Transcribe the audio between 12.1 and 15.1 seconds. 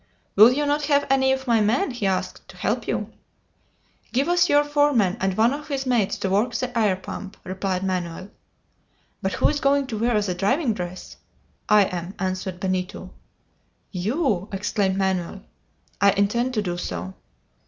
answered Benito. "You!" exclaimed